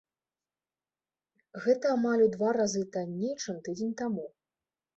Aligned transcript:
Гэта 1.67 1.93
амаль 1.97 2.25
у 2.27 2.31
два 2.37 2.49
разы 2.59 2.83
танней, 2.99 3.33
чым 3.43 3.63
тыдзень 3.69 3.95
таму. 4.05 4.25